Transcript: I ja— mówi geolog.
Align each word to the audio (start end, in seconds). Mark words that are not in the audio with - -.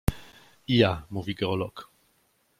I 0.67 0.77
ja— 0.79 1.01
mówi 1.11 1.35
geolog. 1.35 1.91